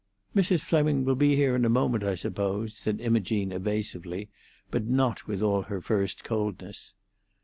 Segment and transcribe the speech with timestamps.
[0.35, 0.63] "Mrs.
[0.63, 4.29] Fleming will be here in a moment, I suppose," said Imogene evasively,
[4.71, 6.95] but not with all her first coldness.